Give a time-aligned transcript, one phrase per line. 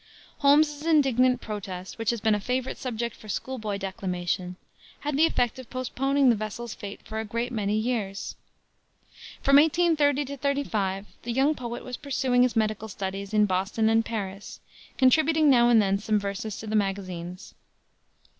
[0.39, 4.55] Holmes's indignant protest which has been a favorite subject for school boy declamation
[5.01, 8.35] had the effect of postponing the vessel's fate for a great many years.
[9.43, 14.59] From 1830 35 the young poet was pursuing his medical studies in Boston and Paris,
[14.97, 17.53] contributing now and then some verses to the magazines.